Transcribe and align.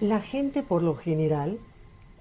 La 0.00 0.20
gente 0.20 0.62
por 0.62 0.82
lo 0.82 0.94
general 0.94 1.58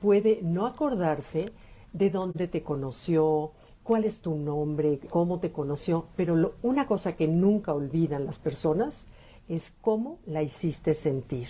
puede 0.02 0.40
no 0.42 0.66
acordarse 0.66 1.52
de 1.92 2.10
dónde 2.10 2.48
te 2.48 2.64
conoció, 2.64 3.52
cuál 3.84 4.06
es 4.06 4.22
tu 4.22 4.36
nombre, 4.36 5.02
cómo 5.10 5.42
te 5.42 5.52
conoció, 5.52 6.06
pero 6.16 6.54
una 6.62 6.88
cosa 6.88 7.18
que 7.18 7.28
nunca 7.28 7.74
olvidan 7.74 8.26
las 8.26 8.40
personas 8.40 9.08
es 9.50 9.76
cómo 9.82 10.20
la 10.26 10.42
hiciste 10.42 10.94
sentir. 10.94 11.50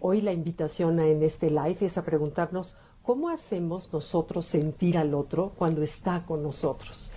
Hoy 0.00 0.22
la 0.22 0.32
invitación 0.32 0.98
en 0.98 1.22
este 1.22 1.50
live 1.50 1.76
es 1.82 1.98
a 1.98 2.04
preguntarnos 2.04 2.76
cómo 3.04 3.28
hacemos 3.28 3.92
nosotros 3.92 4.46
sentir 4.46 4.98
al 4.98 5.14
otro 5.14 5.52
cuando 5.56 5.82
está 5.84 6.26
con 6.26 6.42
nosotros 6.42 7.12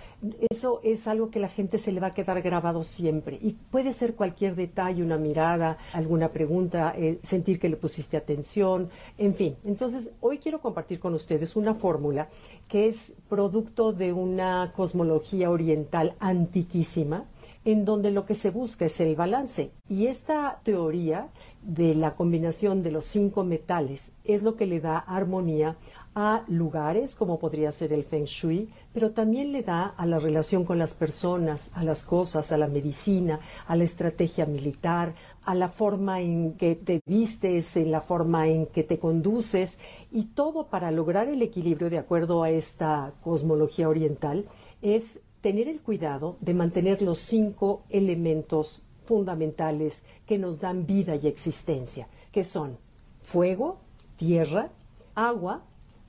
eso 0.50 0.80
es 0.82 1.06
algo 1.06 1.30
que 1.30 1.40
la 1.40 1.48
gente 1.48 1.78
se 1.78 1.92
le 1.92 2.00
va 2.00 2.08
a 2.08 2.14
quedar 2.14 2.40
grabado 2.42 2.84
siempre. 2.84 3.38
Y 3.40 3.52
puede 3.52 3.92
ser 3.92 4.14
cualquier 4.14 4.54
detalle, 4.54 5.02
una 5.02 5.18
mirada, 5.18 5.78
alguna 5.92 6.30
pregunta, 6.30 6.94
eh, 6.96 7.18
sentir 7.22 7.58
que 7.58 7.68
le 7.68 7.76
pusiste 7.76 8.16
atención, 8.16 8.90
en 9.18 9.34
fin. 9.34 9.56
Entonces, 9.64 10.10
hoy 10.20 10.38
quiero 10.38 10.60
compartir 10.60 10.98
con 10.98 11.14
ustedes 11.14 11.56
una 11.56 11.74
fórmula 11.74 12.28
que 12.68 12.86
es 12.86 13.14
producto 13.28 13.92
de 13.92 14.12
una 14.12 14.72
cosmología 14.74 15.50
oriental 15.50 16.14
antiquísima, 16.20 17.26
en 17.64 17.84
donde 17.84 18.10
lo 18.10 18.26
que 18.26 18.34
se 18.34 18.50
busca 18.50 18.86
es 18.86 19.00
el 19.00 19.16
balance. 19.16 19.70
Y 19.88 20.06
esta 20.06 20.60
teoría 20.64 21.28
de 21.62 21.94
la 21.94 22.14
combinación 22.14 22.82
de 22.82 22.90
los 22.90 23.06
cinco 23.06 23.42
metales 23.42 24.12
es 24.24 24.42
lo 24.42 24.54
que 24.54 24.66
le 24.66 24.80
da 24.80 24.98
armonía 24.98 25.76
a 26.14 26.44
lugares, 26.48 27.16
como 27.16 27.38
podría 27.38 27.72
ser 27.72 27.92
el 27.92 28.04
Feng 28.04 28.24
Shui, 28.24 28.70
pero 28.92 29.10
también 29.10 29.50
le 29.50 29.62
da 29.62 29.86
a 29.86 30.06
la 30.06 30.18
relación 30.18 30.64
con 30.64 30.78
las 30.78 30.94
personas, 30.94 31.72
a 31.74 31.82
las 31.82 32.04
cosas, 32.04 32.52
a 32.52 32.58
la 32.58 32.68
medicina, 32.68 33.40
a 33.66 33.74
la 33.74 33.84
estrategia 33.84 34.46
militar, 34.46 35.14
a 35.44 35.54
la 35.54 35.68
forma 35.68 36.20
en 36.20 36.52
que 36.54 36.76
te 36.76 37.00
vistes, 37.04 37.76
en 37.76 37.90
la 37.90 38.00
forma 38.00 38.46
en 38.48 38.66
que 38.66 38.84
te 38.84 38.98
conduces, 38.98 39.78
y 40.12 40.26
todo 40.26 40.68
para 40.68 40.90
lograr 40.90 41.28
el 41.28 41.42
equilibrio 41.42 41.90
de 41.90 41.98
acuerdo 41.98 42.42
a 42.44 42.50
esta 42.50 43.12
cosmología 43.22 43.88
oriental 43.88 44.46
es 44.82 45.20
tener 45.40 45.68
el 45.68 45.80
cuidado 45.80 46.36
de 46.40 46.54
mantener 46.54 47.02
los 47.02 47.18
cinco 47.18 47.82
elementos 47.90 48.82
fundamentales 49.04 50.04
que 50.26 50.38
nos 50.38 50.60
dan 50.60 50.86
vida 50.86 51.16
y 51.16 51.26
existencia, 51.26 52.08
que 52.32 52.44
son 52.44 52.78
fuego, 53.22 53.78
tierra, 54.16 54.70
agua, 55.14 55.62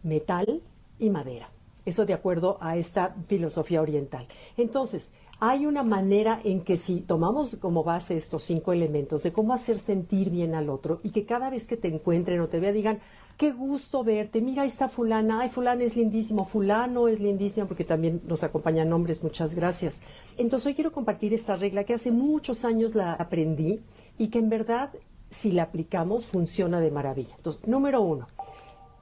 metal 0.06 0.62
y 1.00 1.10
madera. 1.10 1.50
Eso 1.86 2.06
de 2.06 2.14
acuerdo 2.14 2.58
a 2.62 2.78
esta 2.78 3.16
filosofía 3.28 3.82
oriental. 3.82 4.26
Entonces, 4.58 5.12
hay 5.40 5.66
una 5.66 5.84
manera 5.84 6.40
en 6.44 6.62
que 6.62 6.78
si 6.78 7.02
tomamos 7.02 7.58
como 7.58 7.84
base 7.84 8.16
estos 8.16 8.44
cinco 8.44 8.72
elementos 8.72 9.22
de 9.24 9.34
cómo 9.34 9.54
hacer 9.54 9.80
sentir 9.80 10.30
bien 10.30 10.56
al 10.56 10.70
otro 10.70 11.02
y 11.04 11.10
que 11.10 11.26
cada 11.26 11.50
vez 11.50 11.68
que 11.68 11.76
te 11.76 11.90
encuentren 11.90 12.40
o 12.40 12.48
te 12.48 12.60
vean 12.60 12.74
digan, 12.74 13.00
qué 13.38 13.52
gusto 13.52 14.04
verte, 14.04 14.42
mira, 14.42 14.62
ahí 14.62 14.68
está 14.68 14.88
fulana, 14.88 15.42
ay, 15.42 15.50
fulana 15.50 15.84
es 15.84 15.98
lindísimo, 15.98 16.46
fulano 16.46 17.10
es 17.10 17.20
lindísimo, 17.20 17.68
porque 17.68 17.84
también 17.84 18.22
nos 18.26 18.44
acompañan 18.44 18.90
nombres, 18.90 19.24
muchas 19.24 19.54
gracias. 19.54 20.02
Entonces 20.38 20.68
hoy 20.68 20.74
quiero 20.74 20.94
compartir 20.94 21.34
esta 21.34 21.58
regla 21.58 21.84
que 21.84 21.94
hace 21.94 22.12
muchos 22.12 22.64
años 22.64 22.96
la 22.96 23.14
aprendí 23.14 23.82
y 24.18 24.30
que 24.30 24.40
en 24.40 24.50
verdad, 24.50 24.92
si 25.30 25.52
la 25.52 25.64
aplicamos, 25.64 26.26
funciona 26.26 26.80
de 26.80 26.92
maravilla. 26.92 27.36
Entonces, 27.36 27.68
número 27.68 28.02
uno, 28.02 28.28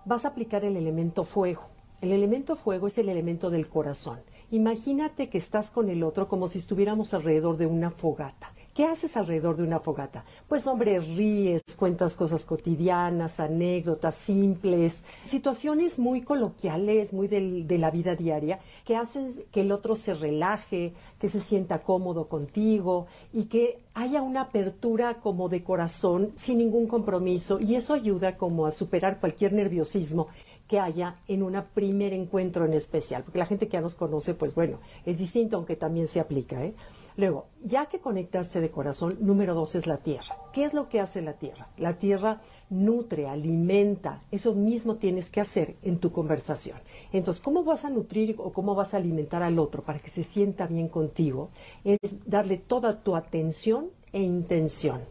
vas 0.06 0.26
a 0.26 0.30
aplicar 0.30 0.66
el 0.66 0.78
elemento 0.78 1.24
fuego. 1.24 1.70
El 2.02 2.12
elemento 2.12 2.56
fuego 2.56 2.88
es 2.88 2.98
el 2.98 3.10
elemento 3.10 3.50
del 3.50 3.70
corazón. 3.70 4.20
Imagínate 4.52 5.30
que 5.30 5.38
estás 5.38 5.72
con 5.72 5.90
el 5.90 6.04
otro 6.04 6.28
como 6.28 6.48
si 6.48 6.60
estuviéramos 6.60 7.14
alrededor 7.14 7.58
de 7.58 7.66
una 7.66 7.92
fogata. 7.92 8.53
¿Qué 8.74 8.86
haces 8.86 9.18
alrededor 9.18 9.56
de 9.56 9.62
una 9.62 9.80
fogata? 9.80 10.26
Pues 10.48 10.66
hombre, 10.66 11.00
ríes, 11.00 11.62
cuentas 11.78 12.16
cosas 12.16 12.44
cotidianas, 12.44 13.40
anécdotas 13.40 14.16
simples, 14.16 15.04
situaciones 15.26 16.00
muy 16.00 16.22
coloquiales, 16.22 17.14
muy 17.14 17.28
de 17.28 17.78
la 17.78 17.92
vida 17.92 18.16
diaria, 18.16 18.60
que 18.84 18.96
hacen 18.96 19.32
que 19.52 19.62
el 19.62 19.72
otro 19.72 19.96
se 19.96 20.16
relaje, 20.16 20.94
que 21.20 21.30
se 21.30 21.40
sienta 21.40 21.84
cómodo 21.84 22.28
contigo 22.28 23.06
y 23.32 23.44
que 23.44 23.80
haya 23.94 24.24
una 24.24 24.42
apertura 24.42 25.20
como 25.20 25.50
de 25.50 25.64
corazón 25.64 26.32
sin 26.34 26.58
ningún 26.58 26.88
compromiso 26.88 27.60
y 27.60 27.76
eso 27.76 27.94
ayuda 27.94 28.38
como 28.38 28.66
a 28.66 28.72
superar 28.72 29.20
cualquier 29.20 29.54
nerviosismo 29.54 30.30
que 30.68 30.80
haya 30.80 31.18
en 31.28 31.44
un 31.44 31.62
primer 31.76 32.14
encuentro 32.14 32.66
en 32.66 32.74
especial, 32.74 33.22
porque 33.22 33.38
la 33.38 33.46
gente 33.46 33.68
que 33.68 33.74
ya 33.74 33.82
nos 33.82 33.94
conoce, 33.94 34.34
pues 34.34 34.56
bueno, 34.56 34.80
es 35.06 35.20
distinto, 35.20 35.58
aunque 35.58 35.76
también 35.76 36.08
se 36.08 36.20
aplica. 36.20 36.66
¿eh? 36.66 36.74
Luego, 37.16 37.48
ya 37.64 37.86
que 37.86 38.00
conectaste 38.00 38.60
de 38.60 38.72
corazón, 38.72 39.18
número 39.20 39.54
dos 39.54 39.76
es 39.76 39.88
la 39.88 39.98
tierra. 39.98 40.36
¿Qué 40.52 40.64
es 40.64 40.74
lo 40.74 40.90
que 40.90 41.00
hace 41.00 41.22
la 41.22 41.34
tierra? 41.34 41.68
La 41.78 41.98
tierra 41.98 42.42
nutre, 42.70 43.28
alimenta. 43.28 44.24
Eso 44.32 44.54
mismo 44.54 44.96
tienes 44.96 45.30
que 45.30 45.42
hacer 45.42 45.76
en 45.84 45.98
tu 45.98 46.12
conversación. 46.12 46.78
Entonces, 47.12 47.42
¿cómo 47.42 47.64
vas 47.64 47.86
a 47.86 47.90
nutrir 47.90 48.36
o 48.40 48.52
cómo 48.52 48.76
vas 48.76 48.94
a 48.94 48.98
alimentar 48.98 49.44
al 49.44 49.60
otro 49.60 49.84
para 49.84 50.00
que 50.00 50.10
se 50.10 50.24
sienta 50.24 50.68
bien 50.68 50.88
contigo? 50.88 51.50
Es 51.84 52.00
darle 52.26 52.58
toda 52.58 53.04
tu 53.04 53.16
atención 53.16 53.90
e 54.12 54.22
intención 54.22 55.02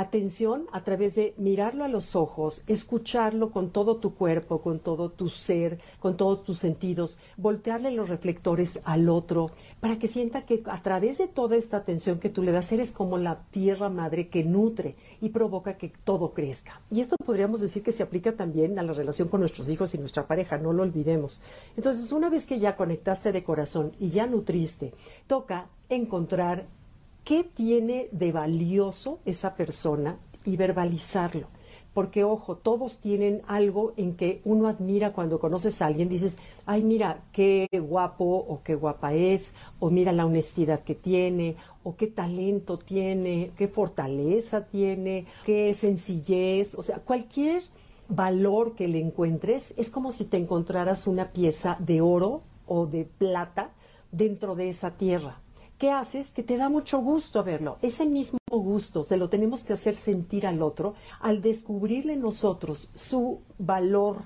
atención 0.00 0.66
a 0.70 0.84
través 0.84 1.16
de 1.16 1.34
mirarlo 1.38 1.82
a 1.82 1.88
los 1.88 2.14
ojos, 2.14 2.62
escucharlo 2.68 3.50
con 3.50 3.70
todo 3.70 3.96
tu 3.96 4.14
cuerpo, 4.14 4.62
con 4.62 4.78
todo 4.78 5.10
tu 5.10 5.28
ser, 5.28 5.80
con 5.98 6.16
todos 6.16 6.44
tus 6.44 6.60
sentidos, 6.60 7.18
voltearle 7.36 7.90
los 7.90 8.08
reflectores 8.08 8.80
al 8.84 9.08
otro, 9.08 9.50
para 9.80 9.98
que 9.98 10.06
sienta 10.06 10.46
que 10.46 10.62
a 10.66 10.82
través 10.84 11.18
de 11.18 11.26
toda 11.26 11.56
esta 11.56 11.78
atención 11.78 12.20
que 12.20 12.28
tú 12.28 12.42
le 12.42 12.52
das, 12.52 12.70
eres 12.70 12.92
como 12.92 13.18
la 13.18 13.42
tierra 13.50 13.88
madre 13.88 14.28
que 14.28 14.44
nutre 14.44 14.94
y 15.20 15.30
provoca 15.30 15.76
que 15.76 15.92
todo 16.04 16.32
crezca. 16.32 16.80
Y 16.92 17.00
esto 17.00 17.16
podríamos 17.16 17.60
decir 17.60 17.82
que 17.82 17.90
se 17.90 18.04
aplica 18.04 18.36
también 18.36 18.78
a 18.78 18.84
la 18.84 18.92
relación 18.92 19.26
con 19.26 19.40
nuestros 19.40 19.68
hijos 19.68 19.94
y 19.94 19.98
nuestra 19.98 20.28
pareja, 20.28 20.58
no 20.58 20.72
lo 20.72 20.84
olvidemos. 20.84 21.42
Entonces, 21.76 22.12
una 22.12 22.30
vez 22.30 22.46
que 22.46 22.60
ya 22.60 22.76
conectaste 22.76 23.32
de 23.32 23.42
corazón 23.42 23.92
y 23.98 24.10
ya 24.10 24.28
nutriste, 24.28 24.94
toca 25.26 25.70
encontrar 25.88 26.66
qué 27.24 27.44
tiene 27.44 28.08
de 28.12 28.32
valioso 28.32 29.20
esa 29.24 29.54
persona 29.54 30.18
y 30.44 30.56
verbalizarlo. 30.56 31.46
Porque, 31.94 32.22
ojo, 32.22 32.56
todos 32.56 32.98
tienen 32.98 33.42
algo 33.48 33.92
en 33.96 34.14
que 34.14 34.40
uno 34.44 34.68
admira 34.68 35.12
cuando 35.12 35.40
conoces 35.40 35.82
a 35.82 35.86
alguien, 35.86 36.08
dices, 36.08 36.38
ay, 36.64 36.82
mira, 36.82 37.24
qué 37.32 37.66
guapo 37.72 38.24
o 38.24 38.62
qué 38.62 38.76
guapa 38.76 39.14
es, 39.14 39.54
o 39.80 39.90
mira 39.90 40.12
la 40.12 40.26
honestidad 40.26 40.84
que 40.84 40.94
tiene, 40.94 41.56
o 41.82 41.96
qué 41.96 42.06
talento 42.06 42.78
tiene, 42.78 43.50
qué 43.56 43.66
fortaleza 43.66 44.66
tiene, 44.66 45.26
qué 45.44 45.74
sencillez, 45.74 46.76
o 46.76 46.82
sea, 46.82 46.98
cualquier 46.98 47.62
valor 48.08 48.74
que 48.74 48.88
le 48.88 49.00
encuentres 49.00 49.74
es 49.76 49.90
como 49.90 50.12
si 50.12 50.24
te 50.24 50.36
encontraras 50.36 51.06
una 51.06 51.32
pieza 51.32 51.76
de 51.80 52.00
oro 52.00 52.42
o 52.66 52.86
de 52.86 53.04
plata 53.04 53.70
dentro 54.12 54.54
de 54.54 54.68
esa 54.68 54.92
tierra. 54.92 55.40
¿Qué 55.78 55.90
haces? 55.90 56.32
Que 56.32 56.42
te 56.42 56.56
da 56.56 56.68
mucho 56.68 56.98
gusto 56.98 57.42
verlo. 57.44 57.78
Ese 57.82 58.06
mismo 58.06 58.38
gusto 58.50 59.04
se 59.04 59.16
lo 59.16 59.28
tenemos 59.28 59.64
que 59.64 59.72
hacer 59.72 59.96
sentir 59.96 60.46
al 60.46 60.62
otro 60.62 60.94
al 61.20 61.40
descubrirle 61.40 62.16
nosotros 62.16 62.90
su 62.94 63.40
valor 63.58 64.22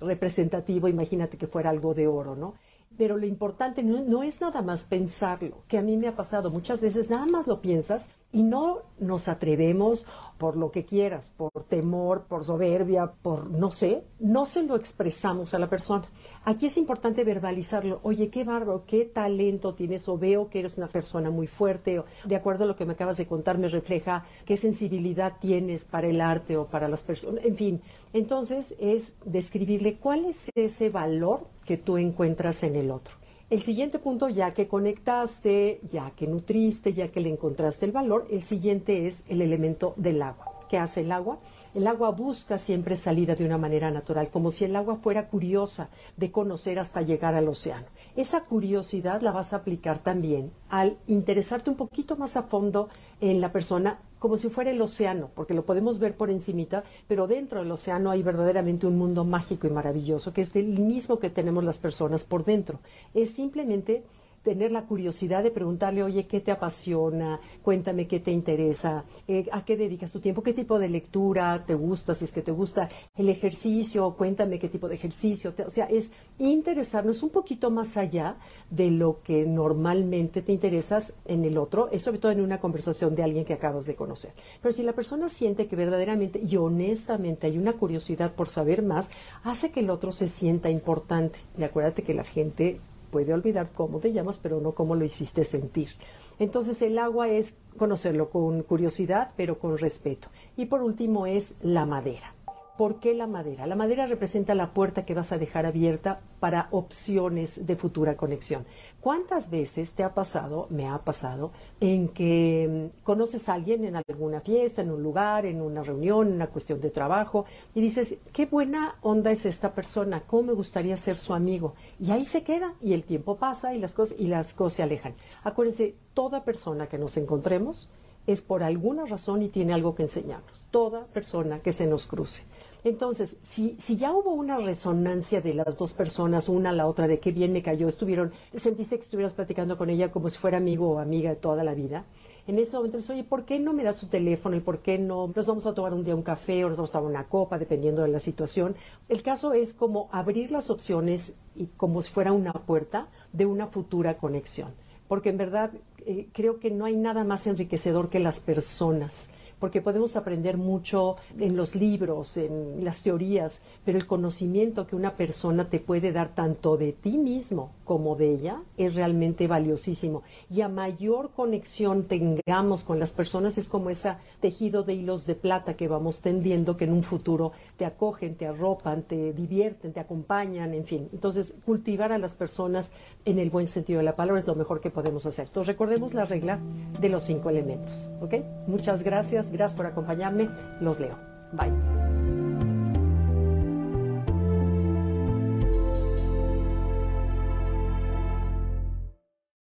representativo. 0.00 0.88
Imagínate 0.88 1.38
que 1.38 1.46
fuera 1.46 1.70
algo 1.70 1.94
de 1.94 2.06
oro, 2.06 2.36
¿no? 2.36 2.54
Pero 2.98 3.16
lo 3.16 3.26
importante 3.26 3.82
no, 3.82 4.02
no, 4.02 4.22
es 4.22 4.40
nada 4.40 4.62
más 4.62 4.84
pensarlo, 4.84 5.62
que 5.68 5.76
a 5.76 5.82
mí 5.82 5.96
me 5.98 6.08
ha 6.08 6.16
pasado 6.16 6.50
muchas 6.50 6.80
veces, 6.80 7.10
nada 7.10 7.26
más 7.26 7.46
lo 7.46 7.60
piensas 7.60 8.08
y 8.32 8.42
no 8.42 8.82
nos 8.98 9.28
atrevemos 9.28 10.06
por 10.38 10.56
lo 10.56 10.70
que 10.70 10.84
quieras, 10.84 11.32
por 11.34 11.64
temor, 11.64 12.24
por 12.24 12.44
soberbia, 12.44 13.12
por 13.22 13.50
no 13.50 13.70
sé, 13.70 14.04
no 14.20 14.44
se 14.44 14.62
lo 14.62 14.76
expresamos 14.76 15.54
a 15.54 15.58
la 15.58 15.70
persona. 15.70 16.04
Aquí 16.44 16.66
es 16.66 16.76
importante 16.76 17.24
verbalizarlo. 17.24 18.00
Oye, 18.02 18.28
qué 18.28 18.44
bárbaro, 18.44 18.84
qué 18.86 19.06
talento 19.06 19.74
tienes 19.74 20.08
o 20.08 20.18
veo 20.18 20.50
que 20.50 20.58
eres 20.58 20.76
una 20.76 20.88
persona 20.88 21.30
muy 21.30 21.46
fuerte 21.46 22.00
o 22.00 22.04
de 22.24 22.36
acuerdo 22.36 22.64
a 22.64 22.66
lo 22.66 22.76
que 22.76 22.84
me 22.84 22.92
acabas 22.92 23.16
de 23.16 23.26
contar 23.26 23.58
me 23.58 23.68
refleja 23.68 24.26
qué 24.44 24.56
sensibilidad 24.56 25.34
tienes 25.40 25.84
para 25.84 26.08
el 26.08 26.20
arte 26.20 26.56
o 26.56 26.66
para 26.66 26.88
las 26.88 27.02
personas. 27.02 27.44
En 27.44 27.56
fin, 27.56 27.80
entonces 28.12 28.74
es 28.78 29.16
describirle 29.24 29.96
cuál 29.96 30.26
es 30.26 30.50
ese 30.54 30.90
valor 30.90 31.46
que 31.64 31.78
tú 31.78 31.96
encuentras 31.96 32.62
en 32.62 32.76
el 32.76 32.90
otro. 32.90 33.14
El 33.48 33.62
siguiente 33.62 34.00
punto, 34.00 34.28
ya 34.28 34.52
que 34.54 34.66
conectaste, 34.66 35.78
ya 35.88 36.10
que 36.10 36.26
nutriste, 36.26 36.92
ya 36.92 37.12
que 37.12 37.20
le 37.20 37.28
encontraste 37.28 37.86
el 37.86 37.92
valor, 37.92 38.26
el 38.28 38.42
siguiente 38.42 39.06
es 39.06 39.22
el 39.28 39.40
elemento 39.40 39.94
del 39.96 40.20
agua. 40.20 40.55
¿Qué 40.68 40.78
hace 40.78 41.02
el 41.02 41.12
agua? 41.12 41.38
El 41.74 41.86
agua 41.86 42.10
busca 42.10 42.58
siempre 42.58 42.96
salida 42.96 43.36
de 43.36 43.44
una 43.44 43.58
manera 43.58 43.90
natural, 43.90 44.30
como 44.30 44.50
si 44.50 44.64
el 44.64 44.74
agua 44.74 44.96
fuera 44.96 45.28
curiosa 45.28 45.90
de 46.16 46.32
conocer 46.32 46.78
hasta 46.78 47.02
llegar 47.02 47.34
al 47.34 47.48
océano. 47.48 47.86
Esa 48.16 48.42
curiosidad 48.42 49.20
la 49.22 49.30
vas 49.30 49.52
a 49.52 49.56
aplicar 49.56 50.02
también 50.02 50.50
al 50.68 50.98
interesarte 51.06 51.70
un 51.70 51.76
poquito 51.76 52.16
más 52.16 52.36
a 52.36 52.42
fondo 52.42 52.88
en 53.20 53.40
la 53.40 53.52
persona 53.52 54.00
como 54.18 54.36
si 54.36 54.48
fuera 54.48 54.70
el 54.70 54.80
océano, 54.80 55.30
porque 55.34 55.54
lo 55.54 55.66
podemos 55.66 55.98
ver 55.98 56.16
por 56.16 56.30
encimita, 56.30 56.82
pero 57.06 57.26
dentro 57.26 57.60
del 57.60 57.70
océano 57.70 58.10
hay 58.10 58.22
verdaderamente 58.22 58.86
un 58.86 58.96
mundo 58.98 59.24
mágico 59.24 59.66
y 59.66 59.70
maravilloso, 59.70 60.32
que 60.32 60.40
es 60.40 60.56
el 60.56 60.80
mismo 60.80 61.18
que 61.18 61.30
tenemos 61.30 61.62
las 61.62 61.78
personas 61.78 62.24
por 62.24 62.44
dentro. 62.44 62.80
Es 63.14 63.30
simplemente 63.30 64.04
tener 64.46 64.70
la 64.70 64.86
curiosidad 64.86 65.42
de 65.42 65.50
preguntarle, 65.50 66.04
oye, 66.04 66.28
¿qué 66.28 66.40
te 66.40 66.52
apasiona? 66.52 67.40
Cuéntame 67.64 68.06
qué 68.06 68.20
te 68.20 68.30
interesa, 68.30 69.04
eh, 69.26 69.48
a 69.50 69.64
qué 69.64 69.76
dedicas 69.76 70.12
tu 70.12 70.20
tiempo, 70.20 70.44
qué 70.44 70.52
tipo 70.52 70.78
de 70.78 70.88
lectura 70.88 71.64
te 71.66 71.74
gusta, 71.74 72.14
si 72.14 72.26
es 72.26 72.32
que 72.32 72.42
te 72.42 72.52
gusta 72.52 72.88
el 73.16 73.28
ejercicio, 73.28 74.14
cuéntame 74.14 74.60
qué 74.60 74.68
tipo 74.68 74.88
de 74.88 74.94
ejercicio. 74.94 75.52
o 75.66 75.68
sea, 75.68 75.86
es 75.86 76.12
interesarnos 76.38 77.24
un 77.24 77.30
poquito 77.30 77.72
más 77.72 77.96
allá 77.96 78.36
de 78.70 78.92
lo 78.92 79.20
que 79.24 79.44
normalmente 79.44 80.42
te 80.42 80.52
interesas 80.52 81.14
en 81.24 81.44
el 81.44 81.58
otro, 81.58 81.88
es 81.90 82.02
sobre 82.02 82.18
todo 82.18 82.30
en 82.30 82.40
una 82.40 82.60
conversación 82.60 83.16
de 83.16 83.24
alguien 83.24 83.44
que 83.44 83.54
acabas 83.54 83.84
de 83.84 83.96
conocer. 83.96 84.30
Pero 84.62 84.70
si 84.70 84.84
la 84.84 84.92
persona 84.92 85.28
siente 85.28 85.66
que 85.66 85.74
verdaderamente 85.74 86.40
y 86.40 86.56
honestamente 86.56 87.48
hay 87.48 87.58
una 87.58 87.72
curiosidad 87.72 88.32
por 88.34 88.48
saber 88.48 88.84
más, 88.84 89.10
hace 89.42 89.72
que 89.72 89.80
el 89.80 89.90
otro 89.90 90.12
se 90.12 90.28
sienta 90.28 90.70
importante. 90.70 91.40
Y 91.58 91.64
acuérdate 91.64 92.04
que 92.04 92.14
la 92.14 92.22
gente 92.22 92.78
puede 93.10 93.32
olvidar 93.32 93.70
cómo 93.72 93.98
te 93.98 94.12
llamas, 94.12 94.38
pero 94.38 94.60
no 94.60 94.72
cómo 94.72 94.94
lo 94.94 95.04
hiciste 95.04 95.44
sentir. 95.44 95.90
Entonces 96.38 96.82
el 96.82 96.98
agua 96.98 97.28
es 97.28 97.56
conocerlo 97.76 98.30
con 98.30 98.62
curiosidad, 98.62 99.32
pero 99.36 99.58
con 99.58 99.78
respeto. 99.78 100.28
Y 100.56 100.66
por 100.66 100.82
último 100.82 101.26
es 101.26 101.56
la 101.62 101.86
madera. 101.86 102.35
¿Por 102.76 103.00
qué 103.00 103.14
la 103.14 103.26
madera? 103.26 103.66
La 103.66 103.74
madera 103.74 104.06
representa 104.06 104.54
la 104.54 104.74
puerta 104.74 105.06
que 105.06 105.14
vas 105.14 105.32
a 105.32 105.38
dejar 105.38 105.64
abierta 105.64 106.20
para 106.40 106.68
opciones 106.72 107.66
de 107.66 107.74
futura 107.74 108.18
conexión. 108.18 108.66
¿Cuántas 109.00 109.48
veces 109.48 109.92
te 109.92 110.02
ha 110.02 110.12
pasado, 110.12 110.66
me 110.68 110.86
ha 110.86 110.98
pasado, 110.98 111.52
en 111.80 112.08
que 112.08 112.90
mm, 112.92 113.02
conoces 113.02 113.48
a 113.48 113.54
alguien 113.54 113.84
en 113.86 113.96
alguna 113.96 114.42
fiesta, 114.42 114.82
en 114.82 114.90
un 114.90 115.02
lugar, 115.02 115.46
en 115.46 115.62
una 115.62 115.82
reunión, 115.82 116.28
en 116.28 116.34
una 116.34 116.48
cuestión 116.48 116.80
de 116.82 116.90
trabajo, 116.90 117.46
y 117.74 117.80
dices, 117.80 118.18
qué 118.34 118.44
buena 118.44 118.96
onda 119.00 119.30
es 119.30 119.46
esta 119.46 119.72
persona, 119.72 120.24
cómo 120.26 120.48
me 120.48 120.52
gustaría 120.52 120.98
ser 120.98 121.16
su 121.16 121.32
amigo? 121.32 121.74
Y 121.98 122.10
ahí 122.10 122.26
se 122.26 122.42
queda, 122.42 122.74
y 122.82 122.92
el 122.92 123.04
tiempo 123.04 123.36
pasa 123.36 123.74
y 123.74 123.78
las 123.78 123.94
cosas, 123.94 124.20
y 124.20 124.26
las 124.26 124.52
cosas 124.52 124.74
se 124.74 124.82
alejan. 124.82 125.14
Acuérdense, 125.44 125.94
toda 126.12 126.44
persona 126.44 126.88
que 126.88 126.98
nos 126.98 127.16
encontremos 127.16 127.88
es 128.26 128.42
por 128.42 128.62
alguna 128.62 129.06
razón 129.06 129.42
y 129.42 129.48
tiene 129.48 129.72
algo 129.72 129.94
que 129.94 130.02
enseñarnos. 130.02 130.68
Toda 130.70 131.06
persona 131.06 131.60
que 131.60 131.72
se 131.72 131.86
nos 131.86 132.06
cruce. 132.06 132.42
Entonces, 132.84 133.36
si, 133.42 133.76
si 133.78 133.96
ya 133.96 134.12
hubo 134.12 134.32
una 134.32 134.58
resonancia 134.58 135.40
de 135.40 135.54
las 135.54 135.78
dos 135.78 135.92
personas, 135.92 136.48
una 136.48 136.70
a 136.70 136.72
la 136.72 136.86
otra, 136.86 137.08
de 137.08 137.18
qué 137.18 137.32
bien 137.32 137.52
me 137.52 137.62
cayó, 137.62 137.88
estuvieron, 137.88 138.32
sentiste 138.54 138.96
que 138.96 139.02
estuvieras 139.02 139.32
platicando 139.32 139.76
con 139.76 139.90
ella 139.90 140.12
como 140.12 140.30
si 140.30 140.38
fuera 140.38 140.58
amigo 140.58 140.90
o 140.90 140.98
amiga 140.98 141.30
de 141.30 141.36
toda 141.36 141.64
la 141.64 141.74
vida, 141.74 142.04
en 142.46 142.58
ese 142.60 142.76
momento 142.76 142.98
dices, 142.98 143.10
oye, 143.10 143.24
¿por 143.24 143.44
qué 143.44 143.58
no 143.58 143.72
me 143.72 143.82
das 143.82 143.98
tu 143.98 144.06
teléfono 144.06 144.54
y 144.54 144.60
por 144.60 144.78
qué 144.78 144.98
no 144.98 145.32
nos 145.34 145.46
vamos 145.46 145.66
a 145.66 145.74
tomar 145.74 145.92
un 145.92 146.04
día 146.04 146.14
un 146.14 146.22
café 146.22 146.64
o 146.64 146.68
nos 146.68 146.78
vamos 146.78 146.90
a 146.90 146.92
tomar 146.92 147.10
una 147.10 147.28
copa, 147.28 147.58
dependiendo 147.58 148.02
de 148.02 148.08
la 148.08 148.20
situación? 148.20 148.76
El 149.08 149.22
caso 149.22 149.52
es 149.52 149.74
como 149.74 150.08
abrir 150.12 150.52
las 150.52 150.70
opciones 150.70 151.34
y 151.56 151.66
como 151.76 152.02
si 152.02 152.10
fuera 152.10 152.32
una 152.32 152.52
puerta 152.52 153.08
de 153.32 153.46
una 153.46 153.66
futura 153.66 154.16
conexión. 154.16 154.74
Porque 155.08 155.30
en 155.30 155.38
verdad 155.38 155.72
eh, 156.04 156.28
creo 156.32 156.60
que 156.60 156.70
no 156.70 156.84
hay 156.84 156.94
nada 156.94 157.24
más 157.24 157.48
enriquecedor 157.48 158.10
que 158.10 158.20
las 158.20 158.38
personas 158.38 159.30
porque 159.58 159.80
podemos 159.80 160.16
aprender 160.16 160.56
mucho 160.56 161.16
en 161.38 161.56
los 161.56 161.74
libros, 161.74 162.36
en 162.36 162.84
las 162.84 163.02
teorías, 163.02 163.62
pero 163.84 163.98
el 163.98 164.06
conocimiento 164.06 164.86
que 164.86 164.96
una 164.96 165.16
persona 165.16 165.68
te 165.68 165.80
puede 165.80 166.12
dar 166.12 166.34
tanto 166.34 166.76
de 166.76 166.92
ti 166.92 167.18
mismo 167.18 167.72
como 167.84 168.16
de 168.16 168.32
ella 168.32 168.62
es 168.76 168.94
realmente 168.94 169.46
valiosísimo. 169.46 170.22
Y 170.50 170.60
a 170.60 170.68
mayor 170.68 171.30
conexión 171.30 172.04
tengamos 172.04 172.82
con 172.82 172.98
las 172.98 173.12
personas 173.12 173.58
es 173.58 173.68
como 173.68 173.90
ese 173.90 174.14
tejido 174.40 174.82
de 174.82 174.94
hilos 174.94 175.26
de 175.26 175.34
plata 175.34 175.74
que 175.74 175.88
vamos 175.88 176.20
tendiendo 176.20 176.76
que 176.76 176.84
en 176.84 176.92
un 176.92 177.02
futuro 177.02 177.52
te 177.76 177.84
acogen, 177.84 178.34
te 178.34 178.46
arropan, 178.46 179.02
te 179.02 179.32
divierten, 179.32 179.92
te 179.92 180.00
acompañan, 180.00 180.74
en 180.74 180.84
fin. 180.84 181.08
Entonces, 181.12 181.54
cultivar 181.64 182.12
a 182.12 182.18
las 182.18 182.34
personas 182.34 182.92
en 183.24 183.38
el 183.38 183.50
buen 183.50 183.66
sentido 183.66 183.98
de 183.98 184.04
la 184.04 184.16
palabra 184.16 184.40
es 184.40 184.46
lo 184.46 184.54
mejor 184.54 184.80
que 184.80 184.90
podemos 184.90 185.26
hacer. 185.26 185.46
Entonces, 185.46 185.68
recordemos 185.68 186.14
la 186.14 186.24
regla 186.24 186.58
de 187.00 187.08
los 187.08 187.22
cinco 187.22 187.50
elementos. 187.50 188.10
¿Ok? 188.20 188.34
Muchas 188.66 189.02
gracias. 189.02 189.45
Gracias 189.50 189.76
por 189.76 189.86
acompañarme. 189.86 190.48
Los 190.80 191.00
leo. 191.00 191.16
Bye. 191.52 192.05